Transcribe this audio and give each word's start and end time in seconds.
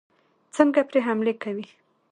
څنګه 0.55 0.81
پرې 0.89 0.99
حملې 1.07 1.33
کوي. 1.43 1.65